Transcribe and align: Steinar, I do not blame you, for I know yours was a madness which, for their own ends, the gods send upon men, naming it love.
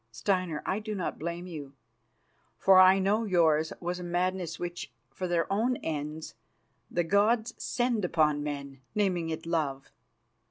Steinar, 0.11 0.63
I 0.65 0.79
do 0.79 0.95
not 0.95 1.19
blame 1.19 1.45
you, 1.45 1.75
for 2.57 2.79
I 2.79 2.97
know 2.97 3.23
yours 3.23 3.71
was 3.79 3.99
a 3.99 4.03
madness 4.03 4.57
which, 4.57 4.91
for 5.11 5.27
their 5.27 5.45
own 5.53 5.77
ends, 5.83 6.33
the 6.89 7.03
gods 7.03 7.53
send 7.63 8.03
upon 8.03 8.41
men, 8.41 8.81
naming 8.95 9.29
it 9.29 9.45
love. 9.45 9.91